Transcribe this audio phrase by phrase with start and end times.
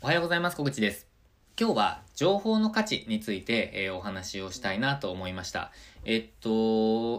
[0.00, 0.56] おはようございます。
[0.56, 1.08] 小口です。
[1.58, 5.72] 今日は情報の価値について、えー、お話をしたいなと思いました。
[6.04, 6.48] えっと、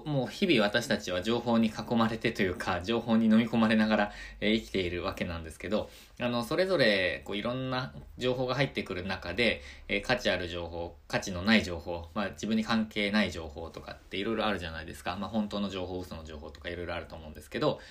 [0.06, 5.90] もう日々私たちは情報に囲まれてというか、情報に飲み込まれながら、えー、生きているわけなんですけど、
[6.22, 15.18] あの、それぞれ、こう、いろんな情報が入ってくる中で、えー、価値ある情報、価値のない情報、まあ、自分に関係ない情報とかっていろいろあるじゃないですか。
[15.18, 17.82] まあ、本当の情報、嘘の情報とかいろいろあると思うんですけど、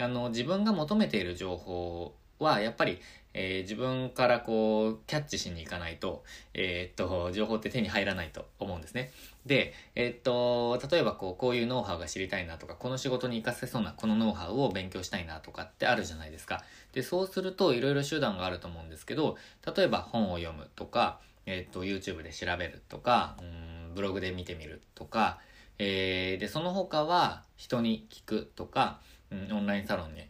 [0.00, 2.98] あの、自分が求めている情報は、やっぱり、
[3.34, 6.24] えー、自分からこう、キャッチしに行かないと、
[6.54, 9.12] えー、っと、情報って手に入らないと思うんですね。
[9.46, 16.64] で、えー、っと、例えばこう、こういうノウハウが知りたいなとか、この仕事に活かせそうなこのノウハウを勉強したいなとかってあるじゃないですか。
[16.92, 19.36] で、そうするといろいろ手段があると思うんですけど、
[19.76, 25.38] 例えば本を読むとか、えっと、YouTube で調べるとか、うん、ブログで見てみるとか、
[25.78, 30.20] えー、で、その他は人に聞くとか、うん、オンラインサロンに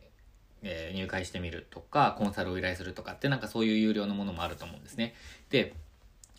[0.62, 5.14] えー、入会してみるとか、コンサルを依頼するとかってなんかそういう有料のものもあると思うんですね。
[5.50, 5.74] で、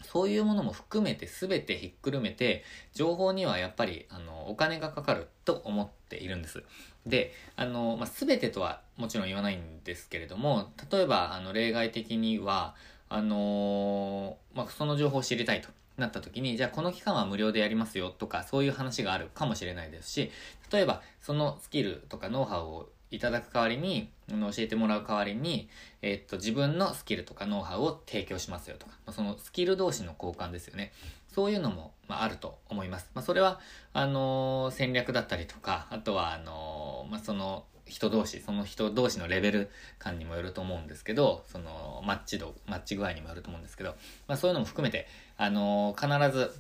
[0.04, 6.64] そういうものも含めて全てひっくるめて、情報にはやっぱり、あの、お金がかかると思っているんです。
[7.06, 12.76] で、あの、まあ、全てとはもちろん言わないんですけれども、例えば、あの、例外的には、
[13.12, 20.32] あのまあ、その情報を知りたいとなった時に、じゃあこの期間は無料でやりますよとか、そういう話があるかもしれないですし、
[20.72, 25.70] 例えば、そのスキルとかノウハウをいただく代わりに、教えてもらう代わりに、
[26.02, 30.92] え、っと、自分のスキルとかノウハウを提供しますよとか、そのスキル同士の交換ですよね。
[31.28, 33.10] そういうのも、まあ、あると思います。
[33.14, 33.60] まあ、それは、
[33.94, 43.96] あのー、戦略だったりとか、あとは、あのー、まあ、その、人同士、その人同士のレベル感にもよると思うんですけど、その、マッチ度、マッチ具合にもよると思うんですけど、
[44.28, 46.52] まあ、そういうのも含めて、あのー、必ず、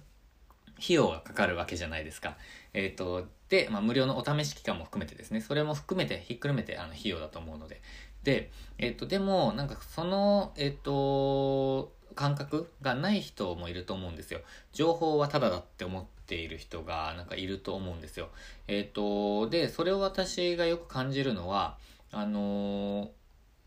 [0.81, 2.38] 費用がかかるわけじゃないですか。
[2.73, 7.81] えっ、と、で、まあ、無料のお試し期間も含めてですね、それも含めて、ひっくるめて、あの、費用だと思うので。
[8.23, 14.42] で、えっ、と、でも、なんか、その、えっ、と、感覚がない人もいると思うんですよ。
[14.72, 18.30] 情報はタダだって思っている人が、なんかいると思うんですよ。
[18.67, 21.77] えっ、と、で、それを私がよく感じるのは、
[22.11, 23.11] あの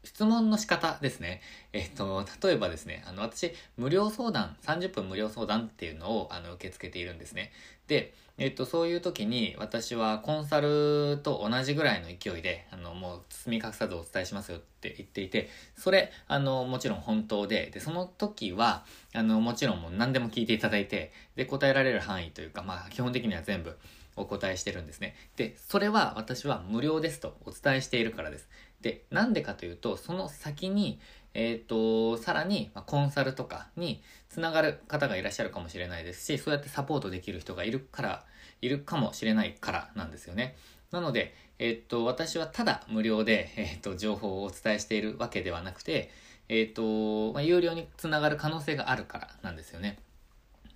[0.04, 1.40] 質問の仕方ですね。
[1.72, 7.52] えっと、例えばですね、あの、私、無料相談、30分無料相談っていうのを、あの、受け付けているんですね。
[7.86, 23.78] で、えっと、そういう時に、私はコンサルと同じぐらいの勢いで、あの、もう、包み隠さずお伝えしますよって言っていて、それ、あの、もちろん本当で、で、その時は、あの、もちろんもう何でも聞いていただいて、で、答えられる範囲というか、まあ、基本的には全部、
[24.16, 25.14] お答えしてるんですね。
[25.36, 28.48] で、それは私は無料ですとお伝えしているからです。
[28.80, 31.00] で、なんでかというと、その先に、
[31.34, 38.26] えっ、ー、と、さらに、コンサルとかにつながる方がいらっしゃるかもしれないですし、そうやってサポートできる人がいるから、
[38.62, 40.56] いるかもしれないからなんですよね。
[40.90, 46.10] なので、えっ、と、私はただ無料で、えっ、と、情報をお伝えしているわけではなくて、
[46.48, 49.98] えっ、と、まあ、有料につながる可能性があるからなんですよね。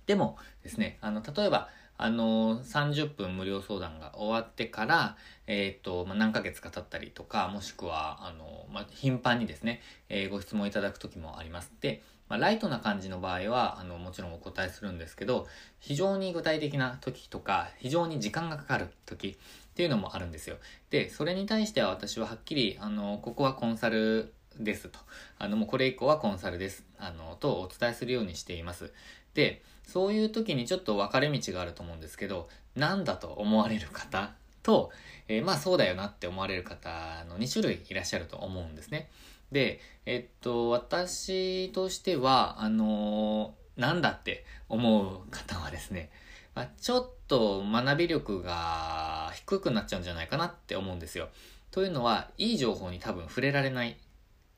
[0.05, 11.71] でもですね、あの、例えば、あの、30分無料相談が終わってから、えっ、ー、と、まあ、何ヶ月か経ったりとか、もしくは、あの、まあ、頻繁にですね、えー、ご質問いただく時もあります。
[11.81, 15.47] で、まあ、ライトな感じの場合は、あの、もちろんお答えするんですけど、
[15.79, 20.57] 非常に具体的な時とか、非常に時間がかかる時っていうのもあるんですよ。
[20.89, 24.99] で、それに対しては私ははっきり、あの、ここはコンサルですと。
[25.39, 26.85] あの、もうこれ以降はコンサルです。
[26.99, 28.91] あの、とお伝えするようにしています。
[29.33, 34.91] で、そういう時にちょっと分かれ道があると思うんですけど、なんだと思われる方と、
[35.29, 39.09] えー、まあそうだよなって思われる方の2種類いらっしゃると思うんですね。
[39.51, 46.09] で、えっと、私としては、あのー、なんだって思う方はですね、
[46.53, 51.29] まあ、ちょっと学び力が低くなっちゃうんじゃないかなって思うんですよ。
[51.71, 53.95] というのは、いい情報に多分触れられない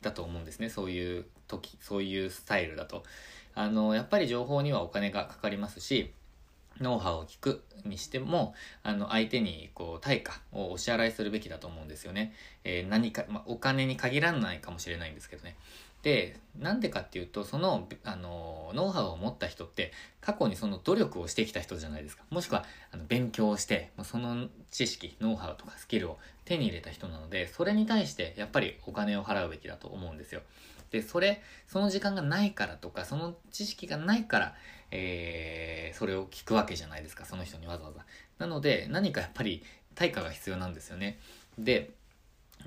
[0.01, 0.69] だと思うんですね。
[0.69, 3.03] そういう時、そういうスタイルだと。
[3.55, 6.13] あの、やっぱり情報にはお金がかかりますし、
[6.79, 12.33] ノウハウを聞くにしても、あの、相手に、こう、対価をお支払いするべきだと思うんですよね。
[12.63, 15.57] えー、何か、まあ、お金に限らないかもしれないんですけどね。
[16.01, 19.91] で、なんでかっていうと、その、あの、ノウハウを持った人って、
[20.21, 22.23] 過去にその努力をしてきた人じゃないですか。
[22.29, 30.41] もしくは、あの、勉強をして、その知識、ノウハウとかスキルを手に入れた人なので、それに対して、やっぱりお金を払うべきだと思うんですよ。
[30.91, 34.55] で、それ、その時間がないからとか、その知識がないから、
[34.91, 38.05] えー、それを聞くわけじゃないですか、その人にわざわざ。
[38.37, 39.63] なので、何かやっぱり
[39.95, 41.19] 対価が必要なんですよね。
[41.57, 41.91] で、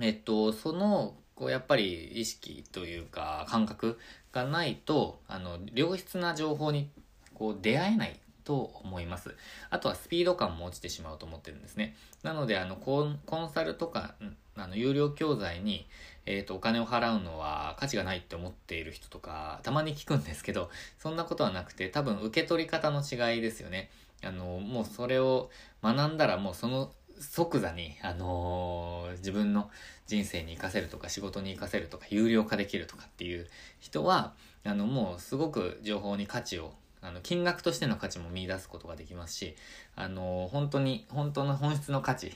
[0.01, 3.99] えっと、その、こう、やっぱり意識というか、感覚
[4.33, 6.91] がないと、あの、良質な情報に、
[7.35, 9.35] こう、出会えないと思います。
[9.71, 11.97] あとはスピード感も落ちてしまうと思ってるんですね。
[12.23, 14.15] なので、あの、コンコンサルとか、
[14.57, 15.87] あの、有料教材に、
[16.27, 23.91] えっ、と、お金を払うのは価値がないって思っている人とか、たまに聞くんですけど、そんなことはなくて、多分受け取り方の違いですよね。
[24.25, 25.51] あの、もうそれを
[25.83, 29.71] 学んだらもうその即座に、あのー、自分の
[30.07, 33.47] 人生に活かせるとか仕事に活かせるとか有料化できるとかっていう
[33.81, 34.35] 人は、
[34.65, 39.57] あの、もうすごく情報に価値をあの、金額としての価値も見出すことができますし、
[39.97, 42.33] あの、本当に、本当の本質の価値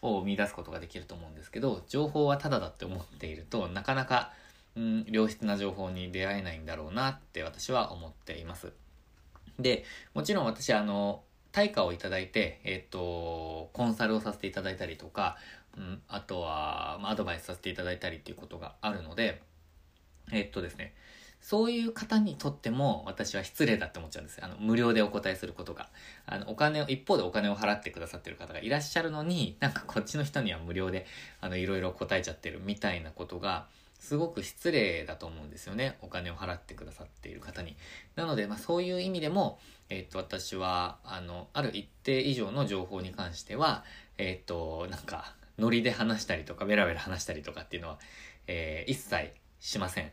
[0.00, 4.32] を見出すことができると思うんですけど、情報はタダだって思っていると、なかなか、
[4.74, 8.72] うん、良質な情報に出会えないんだろうなって私は思っています。
[9.58, 9.84] で、
[10.14, 11.22] もちろん私、あの、
[11.56, 15.38] 対価をいただいて、えっ、と、コンサルをさせていただいたりとか、
[15.74, 19.40] うん、あとは、ま、アドバイスさせていただいたりっていうことがあるので、
[20.32, 20.92] えっとですね、
[21.40, 24.44] そういう方にとっても私は失礼だって思っちゃうんですよ。
[24.44, 25.88] あの、無料でお答えすることが。
[26.26, 31.06] あの、お金を、一方でお金を払ってくださってる方がいらっしゃるのに、なんかこっちの人には無料で、
[31.40, 33.64] あの、いろいろ答えちゃってるみたいなことが、
[33.98, 35.96] すごく失礼だと思うんですよね。
[36.02, 37.76] お金を払ってくださっている方に。
[38.14, 43.84] なので、まあそういう意味でも、えっ、と、私は、あの、ある一定以上の情報に関しては、
[44.18, 47.98] えっ、と、なんか、ノリで話したりとか、ベラベラ話したりとかっていうのは、
[48.46, 50.10] えー、一切しません。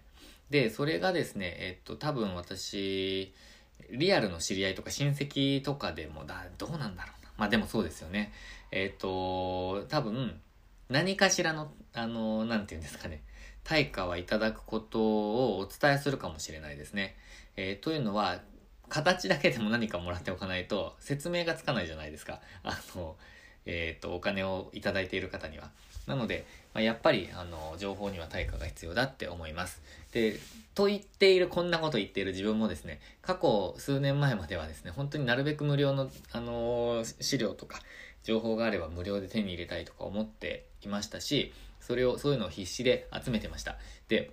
[0.50, 3.34] で、それがですね、えっと、多分私、
[3.90, 7.32] リアルの知り合いとか親戚とかでもだ、どうなんだろうな。
[7.38, 8.32] まあでもそうですよね。
[8.72, 10.40] えっと、多分、
[10.90, 13.24] 何かしらの、あの、なんて言うんですかね。
[13.64, 17.16] 対価はいただくことをお伝えするかもしれないですね。
[17.56, 18.42] えー、というのは、
[18.90, 22.42] 形だけでも何かもらっておかないと説明がつかないじゃないですか。
[22.64, 23.16] あの、
[23.66, 25.72] えっ、と、お金をいただいている方には。
[26.08, 29.82] なので、まあ、やっぱり、あの、情報には対価が必要だって思います。
[30.12, 30.38] で、
[30.76, 37.80] と言っている、こんなこと言っている自分もですね、過去数年前まではですね、本当になるべく無料の、あのー、資料とか、
[38.24, 43.78] 情報があれば無料で手に入れたいとか思っていましたし、それを、そういうのを必死で集めてました。
[44.08, 44.32] で、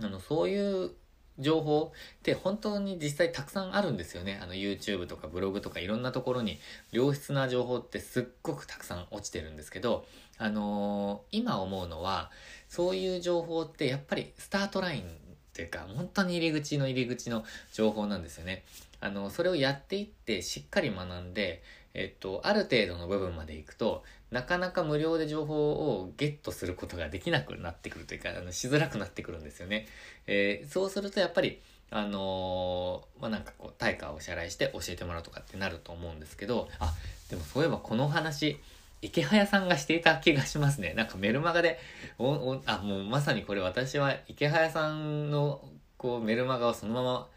[0.00, 0.90] あの、そういう
[1.38, 4.38] 情報って本当に実際たくさんあるんですよね。
[4.42, 6.58] あの YouTube とかブログとかいろんなところに
[6.92, 10.06] 良質な情報ってすっごくたくさん落ちてるんですけど、
[10.38, 12.30] あのー、今思うのは
[12.68, 15.04] そういう情報ってやっぱりスタートラインっ
[15.52, 18.64] ていうか本当に入り口の入り口の情報なんですよね。
[19.00, 21.62] あの、それをやっていってしっかり学んで、
[21.98, 29.86] えっと、ある程度の部分までいくと、なかなか無料で情報をゲットすることができなくなってくるというか、あのしづらくなってくるんですよね。
[30.26, 31.60] えー、そうするとやっぱり、
[31.90, 36.92] あのー、まあ、なんかこう、対価をお支払いして教えてもらうとかってなると思うんですけど、あ、
[37.30, 38.60] でもそういえばこの話、
[39.00, 40.92] 池早さんがしていた気がしますね。
[40.94, 41.78] なんかメルマガで、
[42.18, 45.62] お、お、あ、もうまさにこれ私は池早さんの
[45.96, 47.28] こうメルマガをそのまま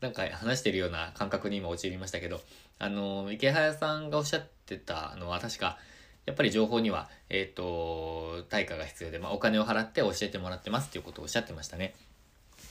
[0.00, 2.40] なんか話してるような感覚に今陥りましたけど、
[2.78, 5.78] あの、池早さんがおっしゃってたのは確か、
[6.26, 11.94] やっぱり情報には、えっ、ー、と、対価が必要で、まあ、お金を払って教えてもらってますっていうことをおっしゃってましたね。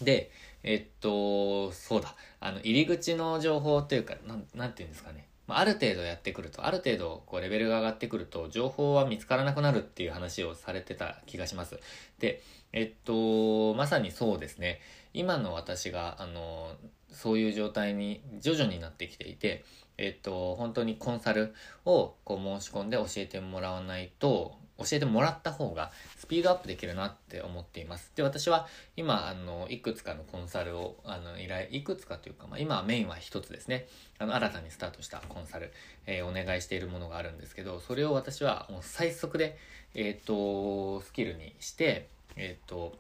[0.02, 0.32] で、
[0.64, 5.28] えっ、と、そうだ、あの、入り口の情報というか、なん、なんていうんですかね。
[5.48, 11.80] まあ、ある程度やってくると、ある程度こうレベルが上がってくると、情報は見つからなくなるっていう話をされてた気がします。
[12.20, 12.42] で、
[12.72, 14.80] えっと、まさにそうですね。
[15.14, 16.72] 今の私が、あの、
[17.12, 19.64] そういう状態に徐々になってきていて、
[19.98, 21.54] えっと、本当にコンサル
[21.86, 28.12] をこう申し込んで教えてもらわないと、教えてもらった方がスピードアップできるなって思っています。
[28.16, 33.88] で、私は今、あの、いくつかのコンサルを、あの、依頼、いくつかというか、まあ、今メインは一つですね。
[34.18, 35.72] あの、新たにスタートしたコンサル、
[36.08, 39.58] えー、お願いしているものがあるんですけど、それを私はもう最速で、
[39.94, 42.98] えっ、と、スキルにして、えっ、と、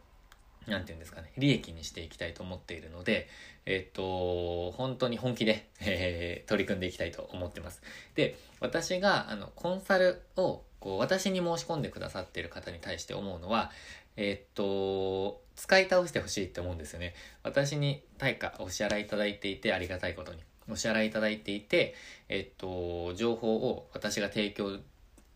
[0.67, 3.27] なんて言うんですかね、利益にしていきたいと思っているので、
[3.65, 7.81] えっと、本当に本気で、えー、取り組んでいきたいと思ってます。
[8.15, 13.71] で、私が、あの、コンサルを、こう、私に申し込んでくださっている方に対して思うのは、
[14.15, 17.13] えっと、使い倒してほしいって思うんですよね。
[17.43, 20.41] 私に対価お支払いいただいていて、ありがたいことに。
[20.69, 21.95] お支払いいただいていて、
[22.29, 24.77] えっと、情報を私が提供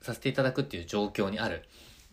[0.02, 1.64] させていただくっていう状況にある。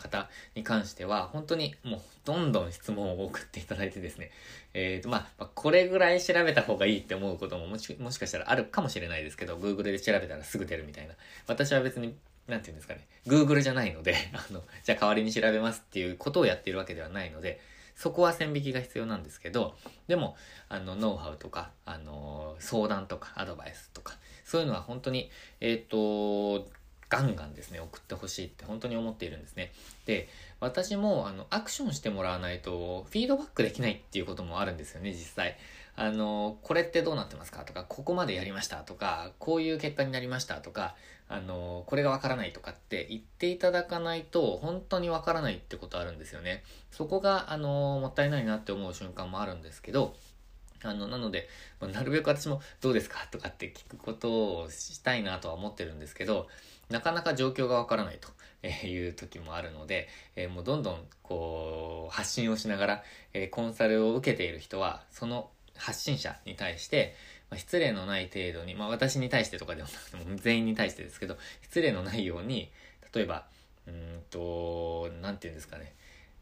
[0.05, 4.31] 方に関しては、本当にもうどんどん質問を送っていただいてですね、
[4.75, 11.15] えっ、ー、と、まあ、これぐらい調べた方がいいって思うことももしもしかしたらあるかもしれないですけど、Google で調べたらすぐ出るみたいな。
[11.47, 12.15] 私は別に、
[12.47, 17.61] なんて言うんですかね、Google じゃないので、 あの、じゃあ代わりに調べますっていうことをやっているわけではないので、
[17.97, 19.77] そこは線引きが必要なんですけど、
[20.09, 20.37] でも、
[20.69, 25.31] あの、ノウハウとか、あの、相談とか、アドバイスとか、そういうのは本当に、
[25.61, 26.69] えっ、ー、と、
[27.17, 29.73] ガンガンですね、送ってほしいって本当に思っているんですね。
[30.07, 30.29] で、
[30.61, 35.57] 私も、あの、アクションしてもらわないと、フィードバックできないっていうこともあるんですよね、実際。
[35.97, 37.65] あの、これってどうなってますか？
[37.65, 40.97] とか、ここまでやりましたとか、こういう結果になりましたとか、
[41.29, 46.65] あの、これがわからないとかって言っていただかないと、本当にわからないってことあるんですよね。
[46.91, 50.17] そこが、あの、もったいないなって思う瞬間もあるんですけど、
[50.83, 51.49] あの、なので、
[51.81, 53.27] なるべく私もどうですか？
[53.31, 56.49] とかって聞くことをしたいなとは思ってるんですけど、
[56.95, 67.17] なかなか状況がわからないという時もあるので、えー、もうどんどんこう、発信をしながら、えー、コンサルを受けている人は、その発信者に対して、
[67.51, 72.71] まあ、失礼のない程度に、まあ私に対してとかでもなくても全員に対してですけど、失礼のないように、
[73.13, 73.47] 例えば、
[73.89, 75.97] うんと、なんて言うんですかね。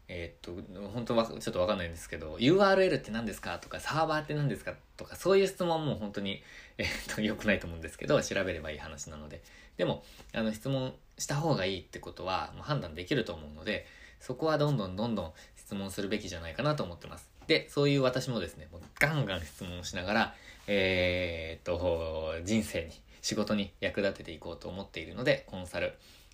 [0.07, 6.43] えー、っと、本当はちょっとわかんないんですけど、URL って何ですかとか、サーバーって何ですかとか、そういう質問も本当に、
[6.77, 9.41] えー、っと、良くないと思うんですけど、調べればいい話なので。
[9.77, 13.87] でも、あの、質問した方がいいってことは、もう判断できると思うので、
[14.19, 17.29] そこはどんどんどんどん質問するべきじゃないかなと思ってます。
[17.47, 20.35] で、そういう私もですね、もうガンガン質問しながら、
[20.67, 25.93] えー、っと、人生に、仕事に役立てていこうと思っているので、コンサル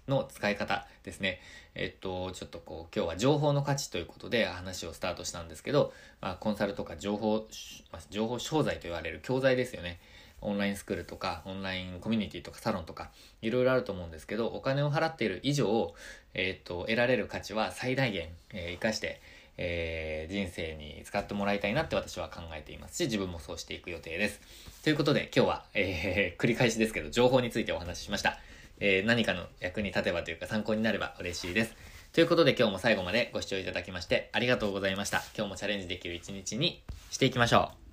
[0.09, 1.39] の使い方ですね。
[1.75, 7.47] えっと、ちょっとこう、今日は情報の価値ということで話をスタートしたんですけど、まあ、コンサルとか情報、
[7.91, 9.99] ま、情報商材と言われる教材ですよね。
[10.41, 13.11] オンラインスクールとか、オンラインコミュニティとか、サロンとか、
[13.41, 15.93] いろいろあると思うんですけど、お金を払っている以上、
[16.33, 19.21] えっと、得られる価値は最大限、えー、活かして、
[19.57, 24.39] えー、人生に使ってもらいたいなって私は考えていますし、自分もそうしていく予定です。
[24.83, 28.39] ということで、今日は、えー、繰り返しですけど、情報についてお話ししました。
[28.79, 31.75] えー、何かの役に立てばというか参考になれば嬉しいです。
[32.13, 35.21] ということで今日も最後までご視聴いただきましてありがとうございました。
[35.35, 37.88] 今日もチャレンジできる一日にしていきましょう。